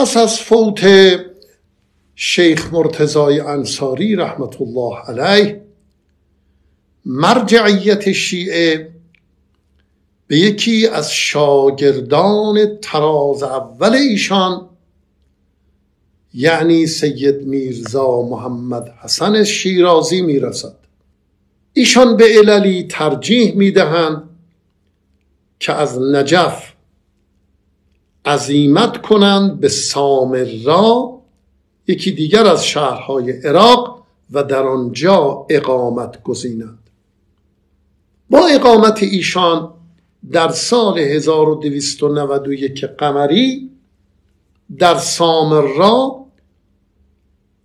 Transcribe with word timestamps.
پس 0.00 0.16
از 0.16 0.38
فوت 0.38 0.80
شیخ 2.14 2.72
مرتضای 2.72 3.40
انصاری 3.40 4.16
رحمت 4.16 4.60
الله 4.60 4.98
علیه 4.98 5.62
مرجعیت 7.06 8.12
شیعه 8.12 8.90
به 10.26 10.38
یکی 10.38 10.86
از 10.86 11.12
شاگردان 11.12 12.78
تراز 12.82 13.42
اول 13.42 13.94
ایشان 13.94 14.68
یعنی 16.34 16.86
سید 16.86 17.46
میرزا 17.46 18.22
محمد 18.22 18.94
حسن 19.02 19.44
شیرازی 19.44 20.22
می‌رسد. 20.22 20.76
ایشان 21.72 22.16
به 22.16 22.24
عللی 22.24 22.82
ترجیح 22.82 23.54
می‌دهند 23.54 24.22
که 25.58 25.72
از 25.72 25.98
نجف 25.98 26.72
عزیمت 28.24 29.02
کنند 29.02 29.60
به 29.60 29.68
سامرا 29.68 31.20
یکی 31.86 32.12
دیگر 32.12 32.46
از 32.46 32.66
شهرهای 32.66 33.32
عراق 33.32 34.02
و 34.30 34.44
در 34.44 34.62
آنجا 34.62 35.46
اقامت 35.50 36.22
گزینند. 36.22 36.78
با 38.30 38.46
اقامت 38.46 39.02
ایشان 39.02 39.72
در 40.32 40.48
سال 40.48 40.98
1291 40.98 42.84
قمری 42.84 43.70
در 44.78 44.94
سامرا 44.94 46.26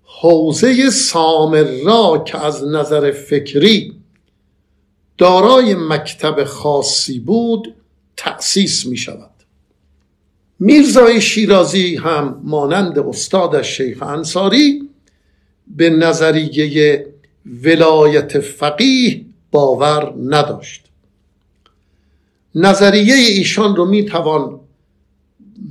حوزه 0.03 0.89
سامرا 0.89 2.23
که 2.27 2.45
از 2.45 2.63
نظر 2.63 3.11
فکری 3.11 3.93
دارای 5.17 5.75
مکتب 5.75 6.43
خاصی 6.43 7.19
بود 7.19 7.75
تأسیس 8.17 8.85
می 8.85 8.97
شود 8.97 9.34
میرزای 10.59 11.21
شیرازی 11.21 11.95
هم 11.95 12.41
مانند 12.43 12.99
استادش 12.99 13.77
شیخ 13.77 14.03
انصاری 14.03 14.89
به 15.67 15.89
نظریه 15.89 17.05
ولایت 17.63 18.39
فقیه 18.39 19.25
باور 19.51 20.13
نداشت 20.25 20.85
نظریه 22.55 23.15
ایشان 23.15 23.75
رو 23.75 23.85
می‌توان 23.85 24.59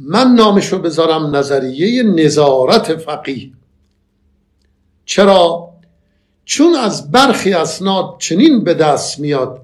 من 0.06 0.34
نامش 0.34 0.72
رو 0.72 0.78
بذارم 0.78 1.36
نظریه 1.36 2.02
نظارت 2.02 2.96
فقیه 2.96 3.50
چرا؟ 5.04 5.70
چون 6.44 6.74
از 6.74 7.10
برخی 7.10 7.52
اسناد 7.52 8.16
چنین 8.18 8.64
به 8.64 8.74
دست 8.74 9.20
میاد 9.20 9.63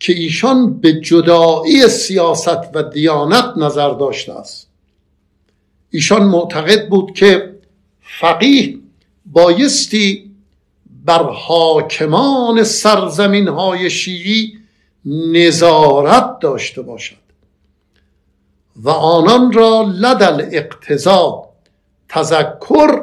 که 0.00 0.12
ایشان 0.12 0.80
به 0.80 1.00
جدایی 1.00 1.88
سیاست 1.88 2.74
و 2.74 2.82
دیانت 2.82 3.52
نظر 3.56 3.90
داشته 3.90 4.32
است. 4.32 4.68
ایشان 5.90 6.22
معتقد 6.22 6.88
بود 6.88 7.12
که 7.12 7.54
فقیه 8.20 8.78
بایستی 9.26 10.30
بر 11.04 11.22
حاکمان 11.22 12.64
سرزمین 12.64 13.48
های 13.48 13.90
شیعی 13.90 14.58
نظارت 15.04 16.38
داشته 16.38 16.82
باشد 16.82 17.16
و 18.76 18.90
آنان 18.90 19.52
را 19.52 19.92
لدل 19.94 20.48
اقتضا 20.52 21.48
تذکر 22.08 23.02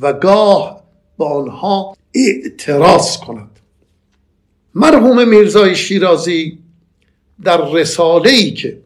و 0.00 0.12
گاه 0.12 0.80
به 1.18 1.24
آنها 1.24 1.96
اعتراض 2.14 3.16
کند. 3.18 3.53
مرحوم 4.74 5.28
میرزای 5.28 5.76
شیرازی 5.76 6.58
در 7.44 7.72
رساله 7.72 8.30
ای 8.30 8.50
که 8.50 8.78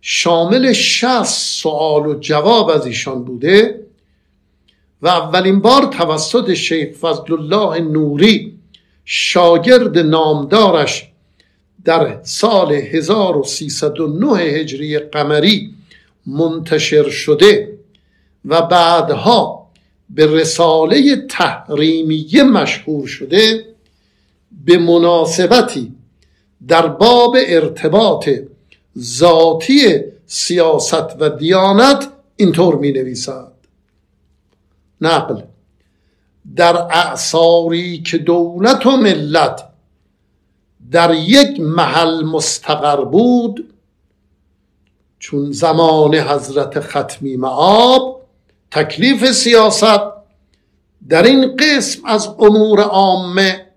شامل 0.00 0.72
شست 0.72 1.60
سوال 1.60 2.06
و 2.06 2.18
جواب 2.20 2.68
از 2.68 2.86
ایشان 2.86 3.24
بوده 3.24 3.80
و 5.02 5.08
اولین 5.08 5.60
بار 5.60 5.82
توسط 5.82 6.54
شیخ 6.54 6.96
فضل 6.96 7.32
الله 7.32 7.80
نوری 7.80 8.58
شاگرد 9.04 9.98
نامدارش 9.98 11.08
در 11.84 12.18
سال 12.22 12.72
1309 12.72 14.38
هجری 14.38 14.98
قمری 14.98 15.74
منتشر 16.26 17.10
شده 17.10 17.78
و 18.44 18.62
بعدها 18.62 19.70
به 20.10 20.26
رساله 20.26 21.26
تحریمیه 21.28 22.42
مشهور 22.42 23.06
شده 23.06 23.69
به 24.50 24.78
مناسبتی 24.78 25.94
در 26.68 26.86
باب 26.86 27.36
ارتباط 27.46 28.28
ذاتی 28.98 30.00
سیاست 30.26 31.22
و 31.22 31.28
دیانت 31.28 32.08
اینطور 32.36 32.74
می 32.74 32.92
نویسد 32.92 33.52
نقل 35.00 35.42
در 36.56 36.76
اعثاری 36.76 38.02
که 38.02 38.18
دولت 38.18 38.86
و 38.86 38.90
ملت 38.90 39.64
در 40.90 41.14
یک 41.14 41.60
محل 41.60 42.22
مستقر 42.24 43.04
بود 43.04 43.74
چون 45.18 45.52
زمان 45.52 46.14
حضرت 46.14 46.80
ختمی 46.80 47.36
معاب 47.36 48.22
تکلیف 48.70 49.32
سیاست 49.32 50.00
در 51.08 51.22
این 51.22 51.56
قسم 51.56 52.00
از 52.04 52.28
امور 52.38 52.80
عامه 52.80 53.69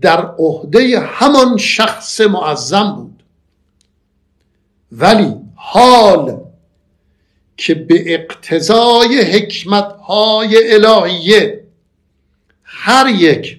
در 0.00 0.26
عهده 0.38 1.00
همان 1.00 1.56
شخص 1.56 2.20
معظم 2.20 2.92
بود. 2.96 3.22
ولی 4.92 5.34
حال 5.54 6.40
که 7.56 7.74
به 7.74 8.14
اقتضای 8.14 9.20
حکمتهای 9.20 10.74
الهیه 10.74 11.64
هر 12.62 13.08
یک 13.08 13.58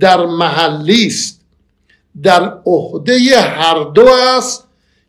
در 0.00 0.26
محلی 0.26 1.06
است 1.06 1.40
در 2.22 2.58
عهده 2.66 3.40
هر 3.40 3.84
دو 3.84 4.08
است 4.08 4.64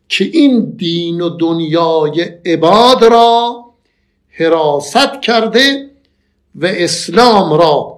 که 0.08 0.24
این 0.24 0.70
دین 0.70 1.20
و 1.20 1.28
دنیای 1.28 2.20
عباد 2.46 3.04
را 3.04 3.64
حراست 4.30 5.20
کرده 5.22 5.90
و 6.54 6.66
اسلام 6.66 7.52
را 7.52 7.95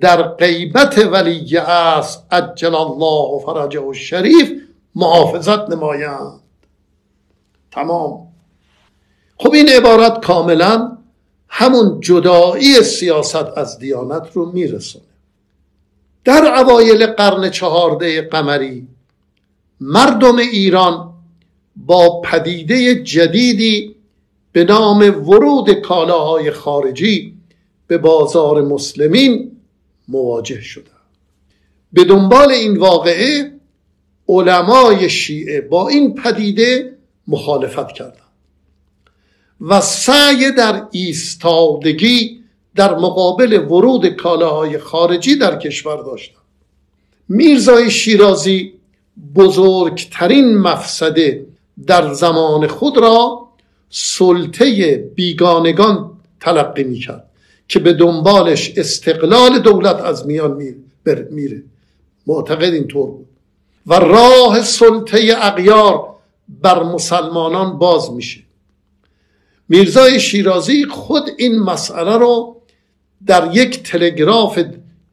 در 0.00 0.22
غیبت 0.22 0.98
ولی 0.98 1.56
است 1.58 2.26
عجل 2.30 2.74
الله 2.74 3.38
فرجه 3.38 3.80
و 3.80 3.94
شریف 3.94 4.52
محافظت 4.94 5.70
نمایند. 5.70 6.40
تمام. 7.70 8.28
خب 9.36 9.52
این 9.52 9.68
عبارت 9.68 10.24
کاملا 10.24 10.98
همون 11.48 12.00
جدایی 12.00 12.82
سیاست 12.82 13.58
از 13.58 13.78
دیانت 13.78 14.28
رو 14.32 14.52
میرسونه. 14.52 15.04
در 16.24 16.54
اوایل 16.60 17.06
قرن 17.06 17.50
چهارده 17.50 18.22
قمری 18.22 18.88
مردم 19.80 20.36
ایران 20.36 21.12
با 21.76 22.20
پدیده 22.20 23.02
جدیدی 23.02 23.96
به 24.52 24.64
نام 24.64 25.28
ورود 25.28 25.72
کالاهای 25.72 26.50
خارجی 26.50 27.34
به 27.86 27.98
بازار 27.98 28.62
مسلمین 28.62 29.51
مواجه 30.08 30.60
شدند 30.60 30.86
به 31.92 32.04
دنبال 32.04 32.50
این 32.50 32.76
واقعه 32.76 33.52
علمای 34.28 35.10
شیعه 35.10 35.60
با 35.60 35.88
این 35.88 36.14
پدیده 36.14 36.96
مخالفت 37.28 37.92
کردند 37.92 38.16
و 39.60 39.80
سعی 39.80 40.52
در 40.52 40.86
ایستادگی 40.90 42.42
در 42.74 42.94
مقابل 42.94 43.52
ورود 43.52 44.06
کالاهای 44.06 44.78
خارجی 44.78 45.36
در 45.36 45.58
کشور 45.58 45.96
داشتند 45.96 46.42
میرزای 47.28 47.90
شیرازی 47.90 48.72
بزرگترین 49.34 50.58
مفسده 50.58 51.46
در 51.86 52.12
زمان 52.12 52.66
خود 52.66 52.98
را 52.98 53.48
سلطه 53.90 54.96
بیگانگان 55.14 56.10
تلقی 56.40 56.84
می‌کرد. 56.84 57.31
که 57.68 57.78
به 57.78 57.92
دنبالش 57.92 58.72
استقلال 58.76 59.58
دولت 59.58 59.96
از 60.00 60.26
میان 60.26 60.62
میره. 61.30 61.62
معتقد 62.26 62.72
اینطور 62.72 63.10
بود. 63.10 63.28
و 63.86 63.94
راه 63.94 64.62
سلطه 64.62 65.34
اغیار 65.36 66.14
بر 66.48 66.82
مسلمانان 66.82 67.78
باز 67.78 68.12
میشه. 68.12 68.40
میرزای 69.68 70.20
شیرازی 70.20 70.84
خود 70.84 71.30
این 71.38 71.58
مسئله 71.58 72.16
رو 72.16 72.56
در 73.26 73.50
یک 73.56 73.82
تلگراف 73.82 74.64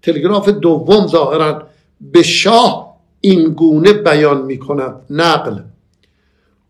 تلگراف 0.02 0.50
دوم 0.50 1.08
ظاهرا 1.08 1.68
به 2.02 2.24
شاه 2.24 3.00
این 3.22 3.50
گونه 3.50 3.94
بیان 3.94 4.42
می 4.42 4.60
کند 4.60 4.96
نقل 5.10 5.60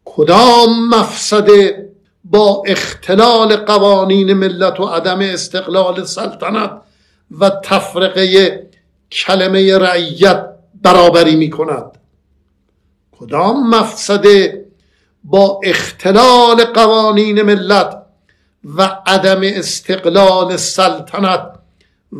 کدام 0.05 0.89
مفسده 0.89 1.89
با 2.29 2.63
اختلال 2.65 3.55
قوانین 3.55 4.33
ملت 4.33 4.79
و 4.79 4.85
عدم 4.85 5.19
استقلال 5.19 6.05
سلطنت 6.05 6.71
و 7.39 7.49
تفرقه 7.49 8.69
کلمه 9.11 9.77
رعیت 9.77 10.49
برابری 10.81 11.35
می 11.35 11.49
کند 11.49 11.97
کدام 13.11 13.69
مفسده 13.69 14.65
با 15.23 15.59
اختلال 15.63 16.63
قوانین 16.63 17.41
ملت 17.41 18.03
و 18.63 18.97
عدم 19.05 19.41
استقلال 19.43 20.57
سلطنت 20.57 21.59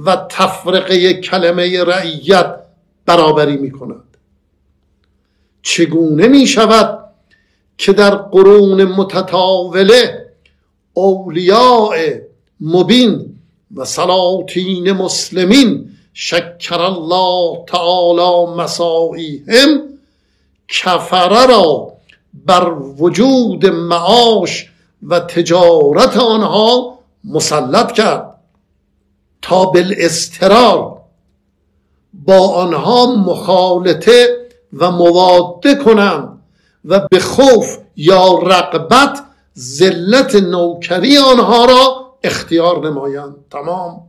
و 0.05 0.15
تفرقه 0.29 1.13
کلمه 1.13 1.83
رعیت 1.83 2.55
برابری 3.05 3.57
می 3.57 3.71
کند 3.71 4.17
چگونه 5.61 6.27
می 6.27 6.47
شود 6.47 7.08
که 7.79 7.93
در 7.93 8.15
قرون 8.15 8.83
متطاوله 8.83 10.25
اولیاء 10.93 11.95
مبین 12.61 13.35
و 13.75 13.85
سلاطین 13.85 14.91
مسلمین 14.91 15.89
شکر 16.13 16.81
الله 16.81 17.65
تعالی 17.67 18.51
مسائیهم 18.61 19.83
کفره 20.67 21.45
را 21.45 21.93
بر 22.45 22.69
وجود 22.97 23.65
معاش 23.65 24.69
و 25.07 25.19
تجارت 25.19 26.17
آنها 26.17 26.99
مسلط 27.23 27.91
کرد 27.91 28.35
تا 29.41 29.65
بالاسترار 29.65 31.01
با 32.13 32.47
آنها 32.47 33.15
مخالطه 33.15 34.27
و 34.73 34.91
مواده 34.91 35.75
کنند. 35.75 36.38
و 36.85 37.07
به 37.11 37.19
خوف 37.19 37.77
یا 37.95 38.39
رقبت 38.39 39.23
ذلت 39.57 40.35
نوکری 40.35 41.17
آنها 41.17 41.65
را 41.65 42.13
اختیار 42.23 42.89
نمایند. 42.89 43.35
تمام. 43.51 44.01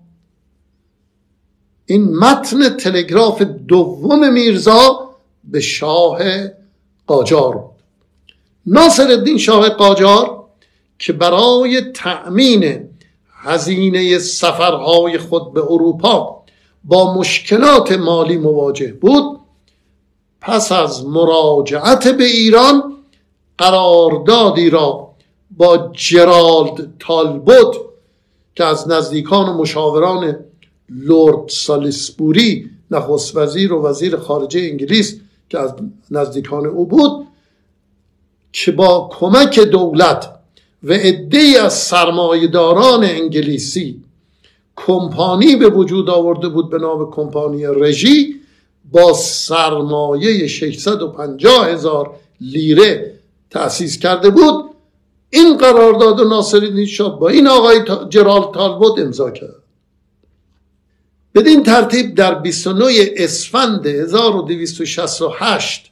این 1.87 2.17
متن 2.17 2.69
تلگراف 2.69 3.43
دوم 3.43 4.33
میرزا 4.33 5.11
به 5.45 5.61
شاه 5.61 6.19
قاجار 7.07 7.57
بود. 7.57 7.71
ناصر 8.67 9.11
الدین 9.11 9.39
شاه 9.39 9.69
قاجار 9.69 10.45
که 10.99 11.13
برای 11.13 11.81
تأمین 11.81 12.89
هزینه 13.43 14.19
سفرهای 14.19 15.19
خود 15.19 15.53
به 15.53 15.61
اروپا 15.61 16.45
با 16.85 17.15
مشکلات 17.15 17.93
مالی 17.93 18.37
مواجه 18.37 18.93
بود 18.93 19.40
پس 20.41 20.73
از 20.73 21.07
مراجعت 21.07 22.09
به 22.09 22.25
ایران 22.25 22.97
قراردادی 23.59 24.71
را 24.71 25.11
با 25.57 25.91
جرالد 25.93 26.93
تالبوت 26.99 27.77
که 28.55 28.65
از 28.65 28.89
نزدیکان 28.89 29.49
و 29.49 29.59
مشاوران 29.59 30.37
لورد 30.89 31.49
سالیسبوری 31.49 32.71
نخست 32.91 33.37
وزیر 33.37 33.73
و 33.73 33.83
وزیر 33.83 34.17
خارجه 34.17 34.61
انگلیس 34.61 35.21
که 35.49 35.59
از 35.59 35.75
نزدیکان 36.11 36.67
او 36.67 36.87
بود 36.87 37.27
که 38.53 38.73
با 38.73 39.11
کمک 39.13 39.61
دولت 39.61 40.31
و 40.83 40.93
عدهای 40.93 41.57
از 41.57 41.75
سرمایهداران 41.75 43.05
انگلیسی 43.05 44.03
کمپانی 44.77 45.57
به 45.57 45.69
وجود 45.69 46.11
آورده 46.11 46.49
بود 46.49 46.71
به 46.71 46.79
نام 46.79 47.11
کمپانی 47.11 47.67
رژی 47.67 48.40
با 48.93 49.13
سرمایه 49.13 50.47
650 50.47 51.69
هزار 51.69 52.17
لیره 52.41 53.15
تأسیس 53.51 53.99
کرده 53.99 54.31
بود. 54.31 54.71
این 55.31 55.57
قرارداد 55.57 56.21
ناصرالدین 56.21 56.87
شاه 56.87 57.21
با 57.21 57.29
این 57.29 57.47
آقای 57.47 57.81
جرال 58.09 58.53
تالبوت 58.55 58.99
امضا 58.99 59.31
کرد. 59.31 59.55
بدین 61.35 61.63
ترتیب 61.63 62.15
در 62.15 62.35
29 62.35 62.87
اسفند 63.17 63.87
1268 63.87 65.91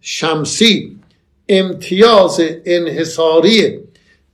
شمسی 0.00 0.96
امتیاز 1.48 2.40
انحصاری 2.64 3.78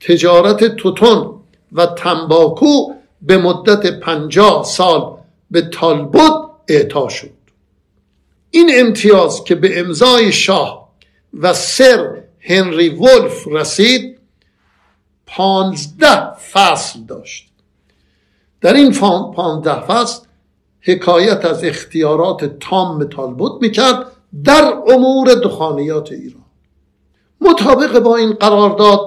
تجارت 0.01 0.65
توتون 0.65 1.41
و 1.73 1.87
تنباکو 1.87 2.93
به 3.23 3.37
مدت 3.37 4.01
پنجاه 4.01 4.65
سال 4.65 5.17
به 5.51 5.61
تالبوت 5.61 6.46
اعطا 6.69 7.09
شد. 7.09 7.31
این 8.51 8.71
امتیاز 8.75 9.45
که 9.45 9.55
به 9.55 9.81
امضای 9.81 10.33
شاه 10.33 10.93
و 11.35 11.55
سر 11.55 12.23
هنری 12.41 12.89
ولف 12.89 13.47
رسید 13.51 14.19
پانزده 15.27 16.35
فصل 16.35 17.01
داشت. 17.01 17.49
در 18.61 18.75
این 18.75 18.93
پانزده 19.37 19.81
فصل 19.81 20.27
حکایت 20.81 21.45
از 21.45 21.65
اختیارات 21.65 22.59
تام 22.61 23.05
تالبوت 23.05 23.63
می‌کرد 23.63 24.07
در 24.45 24.75
امور 24.89 25.35
دخانیات 25.35 26.13
ایران. 26.13 26.45
مطابق 27.41 27.99
با 27.99 28.17
این 28.17 28.33
قرارداد 28.33 29.01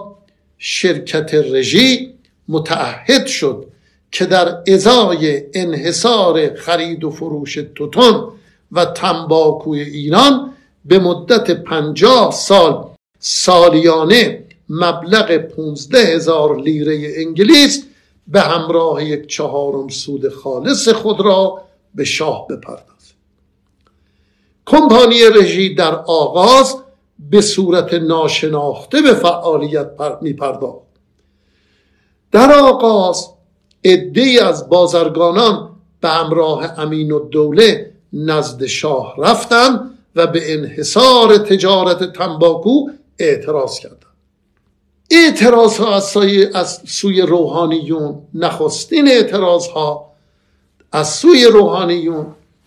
شرکت 0.57 1.33
رژی 1.33 2.13
متعهد 2.47 3.25
شد 3.25 3.71
که 4.11 4.25
در 4.25 4.63
ازای 4.67 5.43
انحصار 5.53 6.55
خرید 6.55 7.03
و 7.03 7.11
فروش 7.11 7.59
توتون 7.75 8.31
و 8.71 8.85
تنباکوی 8.85 9.81
ایران 9.81 10.53
به 10.85 10.99
مدت 10.99 11.51
پنجاه 11.51 12.31
سال 12.31 12.89
سالیانه 13.19 14.45
مبلغ 14.69 15.37
پونزده 15.37 15.99
هزار 15.99 16.61
لیره 16.61 17.13
انگلیس 17.15 17.85
به 18.27 18.41
همراه 18.41 19.03
یک 19.03 19.27
چهارم 19.27 19.87
سود 19.87 20.29
خالص 20.29 20.89
خود 20.89 21.21
را 21.21 21.61
به 21.95 22.03
شاه 22.03 22.47
بپردازد 22.47 22.89
کمپانی 24.65 25.21
رژی 25.35 25.75
در 25.75 25.95
آغاز 25.95 26.75
به 27.19 27.41
صورت 27.41 27.93
ناشناخته 27.93 29.01
به 29.01 29.13
فعالیت 29.13 29.91
می 30.21 30.35
در 32.31 32.51
آغاز 32.51 33.29
عده 33.83 34.45
از 34.45 34.69
بازرگانان 34.69 35.69
به 36.01 36.09
همراه 36.09 36.79
امین 36.79 37.11
و 37.11 37.19
دوله 37.19 37.91
نزد 38.13 38.65
شاه 38.65 39.15
رفتند 39.17 39.97
و 40.15 40.27
به 40.27 40.53
انحصار 40.53 41.37
تجارت 41.37 42.13
تنباکو 42.13 42.87
اعتراض 43.19 43.79
کردند. 43.79 43.99
اعتراض 45.11 45.77
ها 45.77 45.95
از, 45.95 46.17
از 46.53 46.81
سوی 46.87 47.21
روحانیون 47.21 48.21
نخستین 48.33 49.07
اعتراض 49.07 49.67
ها 49.67 50.11
از 50.91 51.09
سوی 51.09 51.45
روحانیون 51.45 52.25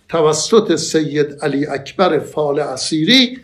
توسط 0.08 0.76
سید 0.76 1.38
علی 1.42 1.66
اکبر 1.66 2.18
فال 2.18 2.58
اسیری 2.60 3.38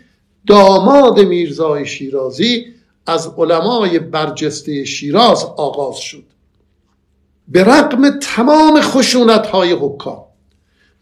داماد 0.46 1.20
میرزای 1.20 1.86
شیرازی 1.86 2.66
از 3.06 3.32
علمای 3.38 3.98
برجسته 3.98 4.84
شیراز 4.84 5.44
آغاز 5.44 5.98
شد. 5.98 6.24
به 7.48 7.64
رقم 7.64 8.18
تمام 8.18 8.80
خشونت 8.80 9.46
های 9.46 9.72
حکام 9.72 10.24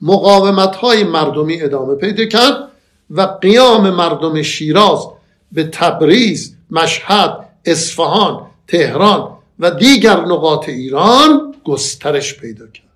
مقاومت 0.03 0.77
های 0.77 1.05
مردمی 1.05 1.63
ادامه 1.63 1.95
پیدا 1.95 2.25
کرد 2.25 2.69
و 3.11 3.23
قیام 3.23 3.91
مردم 3.91 4.43
شیراز 4.43 5.09
به 5.53 5.65
تبریز، 5.65 6.57
مشهد، 6.71 7.49
اصفهان، 7.65 8.47
تهران 8.69 9.37
و 9.59 9.71
دیگر 9.71 10.21
نقاط 10.21 10.69
ایران 10.69 11.55
گسترش 11.65 12.37
پیدا 12.41 12.67
کرد. 12.67 12.87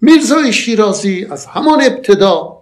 میرزای 0.00 0.52
شیرازی 0.52 1.26
از 1.30 1.46
همان 1.46 1.82
ابتدا 1.82 2.58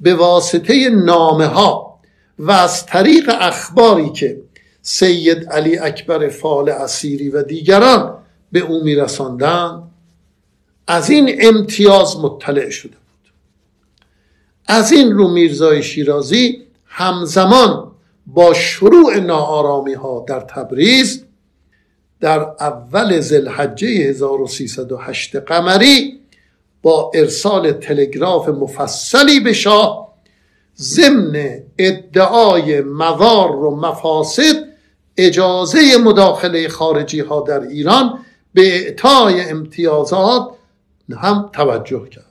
به 0.00 0.14
واسطه 0.14 0.90
نامه 0.90 1.46
ها 1.46 1.98
و 2.38 2.50
از 2.50 2.86
طریق 2.86 3.30
اخباری 3.40 4.10
که 4.12 4.40
سید 4.82 5.48
علی 5.48 5.78
اکبر 5.78 6.28
فال 6.28 6.68
اسیری 6.68 7.28
و 7.28 7.42
دیگران 7.42 8.18
به 8.52 8.60
او 8.60 8.84
میرساندند. 8.84 9.82
از 10.86 11.10
این 11.10 11.36
امتیاز 11.40 12.16
مطلع 12.16 12.70
شده 12.70 12.96
بود. 12.96 13.32
از 14.66 14.92
این 14.92 15.12
رو 15.12 15.28
میرزای 15.28 15.82
شیرازی 15.82 16.62
همزمان 16.84 17.92
با 18.26 18.54
شروع 18.54 19.16
ناآرامی 19.18 19.94
ها 19.94 20.24
در 20.28 20.40
تبریز 20.40 21.24
در 22.20 22.40
اول 22.40 23.20
زلحجه 23.20 23.88
1308 23.88 25.36
قمری 25.36 26.20
با 26.82 27.10
ارسال 27.14 27.72
تلگراف 27.72 28.48
مفصلی 28.48 29.40
به 29.40 29.52
شاه 29.52 30.14
ضمن 30.78 31.62
ادعای 31.78 32.80
مضار 32.80 33.56
و 33.56 33.76
مفاسد 33.76 34.64
اجازه 35.16 35.96
مداخله 36.04 36.68
خارجی 36.68 37.20
ها 37.20 37.40
در 37.40 37.60
ایران 37.60 38.18
به 38.56 38.74
اعطای 38.76 39.40
امتیازات 39.40 40.48
هم 41.16 41.50
توجه 41.52 42.08
کرد. 42.08 42.24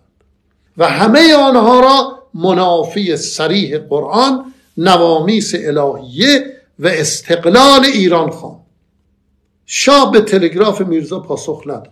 و 0.77 0.89
همه 0.89 1.35
آنها 1.35 1.79
را 1.79 2.19
منافی 2.33 3.17
سریح 3.17 3.77
قرآن 3.77 4.53
نوامیس 4.77 5.55
الهیه 5.55 6.53
و 6.79 6.87
استقلال 6.87 7.85
ایران 7.85 8.29
خواند. 8.29 8.59
شاه 9.65 10.11
به 10.11 10.21
تلگراف 10.21 10.81
میرزا 10.81 11.19
پاسخ 11.19 11.61
نداد. 11.65 11.91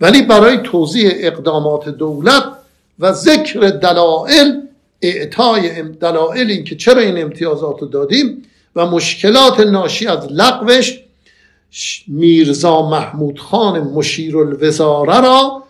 ولی 0.00 0.22
برای 0.22 0.58
توضیح 0.58 1.10
اقدامات 1.14 1.88
دولت 1.88 2.44
و 2.98 3.12
ذکر 3.12 3.60
دلائل 3.60 4.60
اعطای 5.02 5.82
دلائل 5.82 6.50
این 6.50 6.64
که 6.64 6.76
چرا 6.76 7.00
این 7.00 7.22
امتیازات 7.22 7.80
رو 7.80 7.88
دادیم 7.88 8.42
و 8.76 8.86
مشکلات 8.86 9.60
ناشی 9.60 10.06
از 10.06 10.26
لغوش 10.30 11.02
میرزا 12.08 12.90
محمود 12.90 13.38
خان 13.38 13.80
مشیر 13.80 14.38
الوزاره 14.38 15.20
را 15.20 15.62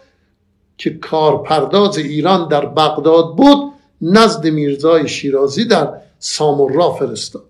که 0.78 0.90
کارپرداز 0.90 1.98
ایران 1.98 2.48
در 2.48 2.66
بغداد 2.66 3.36
بود 3.36 3.72
نزد 4.02 4.46
میرزای 4.46 5.08
شیرازی 5.08 5.64
در 5.64 5.88
سامورا 6.18 6.92
فرستاد. 6.92 7.44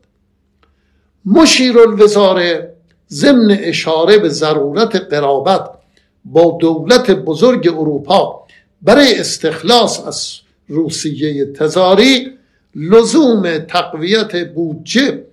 مشیر 1.24 1.78
الوزاره 1.78 2.74
ضمن 3.10 3.50
اشاره 3.50 4.18
به 4.18 4.28
ضرورت 4.28 4.96
قرابت 4.96 5.70
با 6.24 6.58
دولت 6.60 7.10
بزرگ 7.10 7.68
اروپا 7.68 8.46
برای 8.82 9.18
استخلاص 9.18 10.06
از 10.06 10.38
روسیه 10.68 11.52
تزاری 11.52 12.30
لزوم 12.74 13.58
تقویت 13.58 14.52
بودجه 14.52 15.24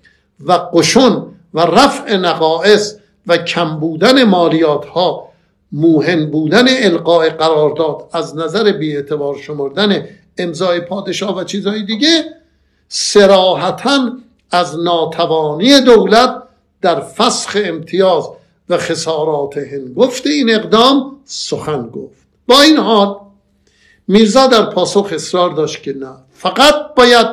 و 0.45 0.53
قشون 0.53 1.25
و 1.53 1.59
رفع 1.59 2.15
نقائص 2.15 2.95
و 3.27 3.37
کم 3.37 3.79
بودن 3.79 4.23
مالیات 4.23 4.85
ها 4.85 5.29
موهن 5.71 6.25
بودن 6.31 6.65
القاء 6.69 7.29
قرارداد 7.29 8.09
از 8.11 8.37
نظر 8.37 8.71
بیاعتبار 8.71 9.37
شمردن 9.37 10.05
امضای 10.37 10.79
پادشاه 10.79 11.37
و 11.37 11.43
چیزهای 11.43 11.83
دیگه 11.83 12.23
سراحتا 12.87 14.11
از 14.51 14.79
ناتوانی 14.79 15.81
دولت 15.81 16.43
در 16.81 16.99
فسخ 17.01 17.57
امتیاز 17.65 18.29
و 18.69 18.77
خسارات 18.77 19.57
هنگفت 19.57 20.27
این 20.27 20.55
اقدام 20.55 21.17
سخن 21.25 21.89
گفت. 21.89 22.27
با 22.47 22.61
این 22.61 22.77
حال 22.77 23.15
میرزا 24.07 24.47
در 24.47 24.65
پاسخ 24.65 25.09
اصرار 25.11 25.53
داشت 25.53 25.83
که 25.83 25.93
نه 25.93 26.15
فقط 26.33 26.75
باید 26.97 27.27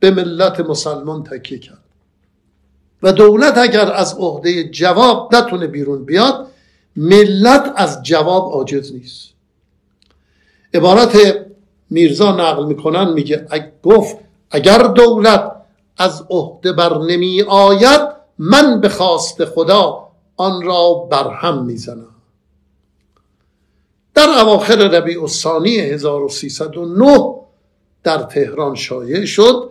به 0.00 0.10
ملت 0.10 0.60
مسلمان 0.60 1.24
تکیه 1.24 1.58
کرد. 1.58 1.85
و 3.02 3.12
دولت 3.12 3.58
اگر 3.58 3.92
از 3.92 4.14
عهده 4.18 4.64
جواب 4.68 5.34
نتونه 5.34 5.66
بیرون 5.66 6.04
بیاد 6.04 6.46
ملت 6.96 7.72
از 7.76 8.02
جواب 8.02 8.52
عاجز 8.52 8.92
نیست. 8.92 9.28
عبارت 10.74 11.16
میرزا 11.90 12.32
نقل 12.32 12.66
می‌کنن 12.66 13.12
میگه 13.12 13.46
گفت 13.82 14.16
اگر 14.50 14.78
دولت 14.78 15.52
از 15.96 16.24
عهده 16.30 16.72
بر 16.72 16.98
نمی 16.98 17.42
آید 17.42 18.00
من 18.38 18.80
به 18.80 18.88
خواست 18.88 19.44
خدا 19.44 20.08
آن 20.36 20.62
را 20.62 20.94
برهم 21.10 21.64
می‌زنم. 21.64 22.14
در 24.14 24.28
اواخر 24.28 24.76
ربیع 24.76 25.22
الثانی 25.22 25.78
1309 25.78 27.34
در 28.02 28.18
تهران 28.18 28.74
شایع 28.74 29.24
شد 29.24 29.70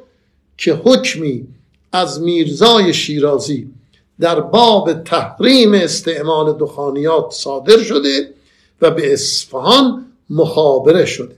که 0.57 0.73
حکمی 0.73 1.47
از 1.95 2.21
میرزای 2.21 2.93
شیرازی 2.93 3.71
در 4.19 4.39
باب 4.39 4.93
تحریم 4.93 5.73
استعمال 5.73 6.57
دخانیات 6.57 7.31
صادر 7.31 7.77
شده 7.77 8.33
و 8.81 8.91
به 8.91 9.13
اصفهان 9.13 10.05
مخابره 10.29 11.05
شده. 11.05 11.35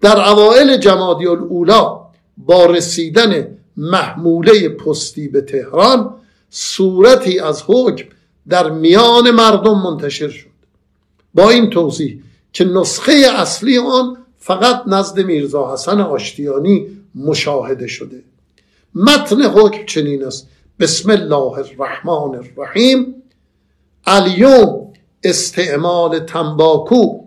در 0.00 0.28
اوائل 0.28 0.76
جمادی 0.76 1.26
الاولا 1.26 2.00
با 2.36 2.66
رسیدن 2.66 3.58
محموله 3.76 4.68
پستی 4.68 5.28
به 5.28 5.40
تهران 5.40 6.14
صورتی 6.50 7.38
از 7.38 7.62
حکم 7.66 8.08
در 8.48 8.70
میان 8.70 9.30
مردم 9.30 9.78
منتشر 9.82 10.28
شد. 10.28 10.56
با 11.34 11.50
این 11.50 11.70
توضیح 11.70 12.22
که 12.52 12.64
نسخه 12.64 13.12
اصلی 13.36 13.78
آن 13.78 14.16
فقط 14.38 14.82
نزد 14.86 15.20
میرزا 15.20 15.72
حسن 15.72 16.00
آشتیانی 16.00 16.86
مشاهده 17.14 17.86
شده. 17.86 18.22
متن 18.96 19.42
حکم 19.42 19.86
چنین 19.86 20.24
است. 20.24 20.48
بسم 20.80 21.10
الله 21.10 21.58
الرحمن 21.58 22.34
الرحیم. 22.34 23.22
الیوم 24.06 24.92
استعمال 25.22 26.18
تنباکو 26.18 27.20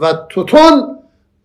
و 0.00 0.12
توتون 0.28 0.96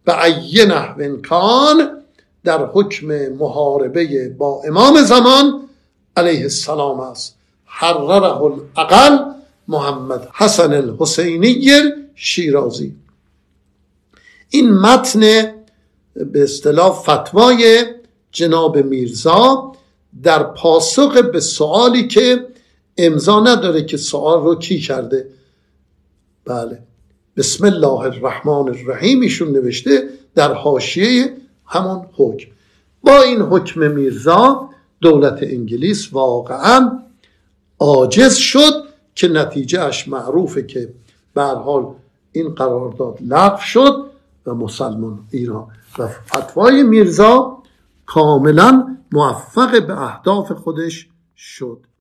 به 0.05 0.23
ای 0.23 0.65
نحو 0.65 1.21
کان 1.21 2.01
در 2.43 2.65
حکم 2.65 3.07
محاربه 3.29 4.29
با 4.37 4.61
امام 4.65 5.01
زمان 5.01 5.69
علیه 6.17 6.41
السلام 6.41 6.99
است. 6.99 7.35
حرره 7.65 8.41
الاقل 8.41 9.17
محمد 9.67 10.29
حسن 10.33 10.73
الحسینی 10.73 11.71
شیرازی 12.15 12.95
این 14.49 14.73
متن 14.73 15.19
به 16.15 16.43
اصطلاح 16.43 16.91
فتوای 16.91 17.85
جناب 18.31 18.77
میرزا 18.77 19.71
در 20.23 20.43
پاسخ 20.43 21.17
به 21.17 21.39
سوالی 21.39 22.07
که 22.07 22.47
امضا 22.97 23.39
نداره 23.39 23.83
که 23.83 23.97
سوال 23.97 24.43
رو 24.43 24.55
کی 24.55 24.79
کرده. 24.79 25.29
بله. 26.45 26.79
بسم 27.37 27.65
الله 27.65 27.99
الرحمن 27.99 28.53
الرحیم. 28.53 29.21
ایشون 29.21 29.51
نوشته 29.51 30.09
در 30.35 30.53
حاشیه 30.53 31.33
همون 31.65 32.05
حکم. 32.17 32.51
با 33.03 33.21
این 33.21 33.41
حکم 33.41 33.91
میرزا 33.91 34.69
دولت 35.01 35.39
انگلیس 35.41 36.13
واقعا 36.13 36.99
عاجز 37.79 38.35
شد 38.35 38.83
که 39.15 39.27
نتیجه 39.27 39.81
اش 39.81 40.07
معروفه 40.07 40.63
که 40.63 40.93
به 41.33 41.43
حال 41.43 41.85
این 42.31 42.49
قرارداد 42.49 43.17
لغو 43.21 43.61
شد 43.61 44.05
و 44.45 44.53
مسلمان 44.53 45.19
ایران 45.31 45.67
و 45.97 46.07
فتوای 46.07 46.83
میرزا 46.83 47.60
کاملا 48.13 48.97
موفق 49.11 49.87
به 49.87 50.01
اهداف 50.01 50.51
خودش 50.51 51.09
شد. 51.35 51.85